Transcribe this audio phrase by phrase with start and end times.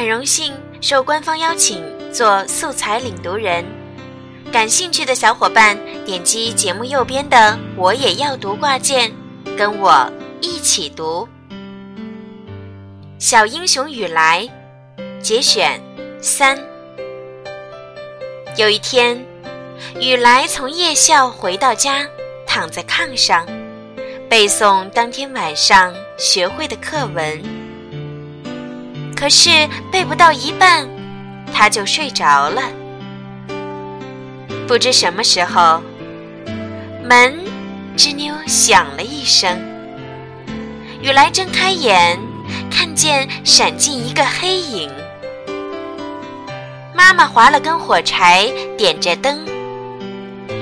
[0.00, 3.62] 很荣幸受官方邀请做素材领读人。
[4.50, 9.12] 感兴趣的小伙伴点击节目右边的“我也要读”挂件，
[9.58, 10.10] 跟我
[10.40, 11.28] 一起读
[13.18, 14.48] 《小英雄雨来》
[15.20, 15.78] 节选
[16.18, 16.58] 三。
[18.56, 19.22] 有一天，
[20.00, 22.06] 雨来从夜校回到家，
[22.46, 23.46] 躺在炕上
[24.30, 27.59] 背诵当天晚上学会的课文。
[29.20, 30.88] 可是背不到一半，
[31.52, 32.62] 他就睡着了。
[34.66, 35.82] 不知什么时候，
[37.04, 37.38] 门
[37.98, 39.60] 吱扭响了一声。
[41.02, 42.18] 雨来睁开眼，
[42.70, 44.90] 看见闪进一个黑影。
[46.94, 49.38] 妈妈划了根火柴，点着灯，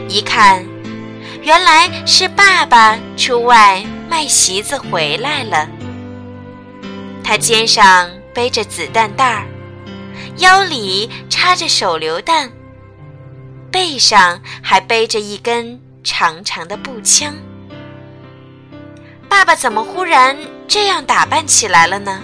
[0.09, 0.65] 一看，
[1.43, 5.69] 原来是爸爸出外卖席子回来了。
[7.23, 9.49] 他肩上背着子弹袋儿，
[10.37, 12.49] 腰里插着手榴弹。
[13.69, 17.35] 背上还背着一根长长的步枪。
[19.29, 22.23] 爸爸怎么忽然这样打扮起来了呢？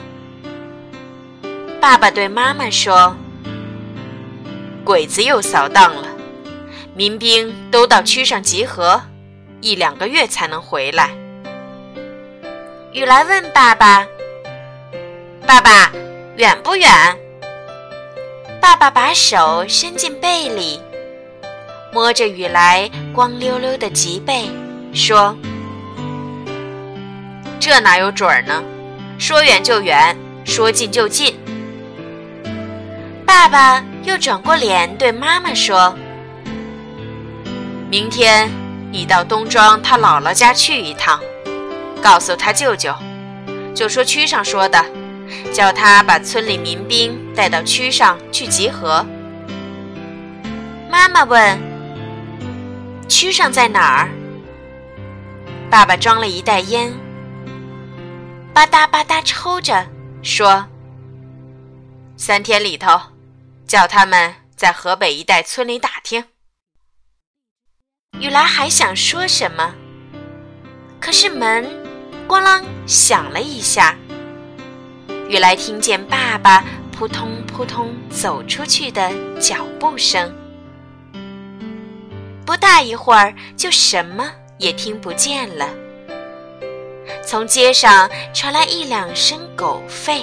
[1.80, 3.16] 爸爸对妈妈说
[4.86, 6.06] ：“鬼子又扫荡了，
[6.94, 9.02] 民兵都到区上集合，
[9.60, 11.10] 一两个月才能回来。”
[12.94, 14.06] 雨来问爸爸
[15.44, 15.92] ：“爸爸，
[16.36, 16.88] 远不远？”
[18.60, 20.80] 爸爸把手伸进背里。
[21.92, 24.50] 摸着雨来光溜溜的脊背，
[24.92, 25.36] 说
[27.60, 28.62] ：“这哪有准儿呢？
[29.16, 31.38] 说远就远，说近就近。”
[33.24, 35.94] 爸爸又转过脸对妈妈说
[37.88, 38.50] ：“明天
[38.90, 41.20] 你到东庄他姥姥家去一趟，
[42.02, 42.92] 告诉他舅舅，
[43.72, 44.84] 就说区上说的，
[45.52, 49.04] 叫他把村里民兵带到区上去集合。”
[50.90, 51.58] 妈妈问。
[53.06, 54.08] 区上在哪儿？
[55.70, 56.92] 爸爸装了一袋烟，
[58.52, 59.86] 吧嗒吧嗒抽着，
[60.22, 60.66] 说
[62.16, 62.98] ：“三天里头，
[63.66, 66.24] 叫他们在河北一带村里打听。”
[68.18, 69.74] 雨来还想说什么，
[70.98, 71.68] 可是门
[72.26, 73.94] 咣啷响了一下，
[75.34, 80.32] 雨来听见爸爸扑通扑通走出去的脚步声。
[82.46, 85.68] 不大一会儿，就什么也听不见了。
[87.26, 90.22] 从街上传来一两声狗吠。